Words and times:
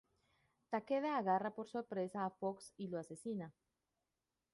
Takeda 0.71 1.11
agarra 1.15 1.51
por 1.57 1.67
sorpresa 1.75 2.19
a 2.25 2.31
Fox 2.39 2.73
y 2.83 2.87
lo 2.87 2.97
asesina. 2.97 3.53